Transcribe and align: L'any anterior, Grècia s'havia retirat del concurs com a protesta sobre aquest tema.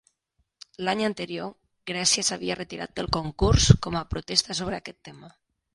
L'any 0.87 1.03
anterior, 1.07 1.51
Grècia 1.91 2.25
s'havia 2.31 2.57
retirat 2.63 2.97
del 3.01 3.13
concurs 3.21 3.71
com 3.87 4.03
a 4.03 4.07
protesta 4.17 4.63
sobre 4.63 4.81
aquest 4.83 5.03
tema. 5.11 5.37